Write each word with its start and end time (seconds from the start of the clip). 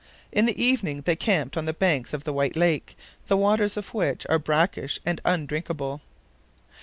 In 0.31 0.47
the 0.47 0.59
evening 0.59 1.01
they 1.01 1.15
camped 1.15 1.55
on 1.55 1.65
the 1.65 1.75
banks 1.75 2.11
of 2.11 2.23
the 2.23 2.33
White 2.33 2.55
Lake, 2.55 2.97
the 3.27 3.37
waters 3.37 3.77
of 3.77 3.93
which 3.93 4.25
are 4.29 4.39
brackish 4.39 4.99
and 5.05 5.21
undrinkable. 5.23 6.01